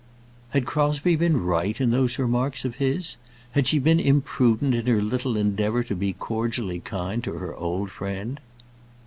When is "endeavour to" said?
5.37-5.93